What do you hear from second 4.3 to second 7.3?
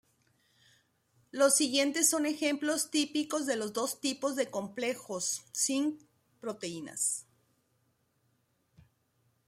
de complejos cinc-proteínas.